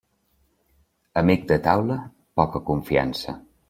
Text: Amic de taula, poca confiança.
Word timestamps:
Amic 1.23 1.47
de 1.53 1.61
taula, 1.69 2.01
poca 2.43 2.67
confiança. 2.73 3.43